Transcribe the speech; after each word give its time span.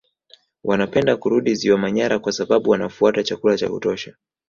Wanapenda 0.63 1.17
kurudi 1.17 1.55
Ziwa 1.55 1.77
Manyara 1.77 2.19
kwa 2.19 2.31
sababu 2.31 2.69
wanafuata 2.69 3.23
chakula 3.23 3.57
cha 3.57 3.69
kutosha 3.69 4.15